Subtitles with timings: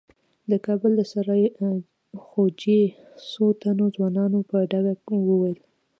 [0.49, 1.43] د کابل د سرای
[2.25, 2.81] خوجې
[3.29, 5.57] څو تنو ځوانانو په ډاګه وويل.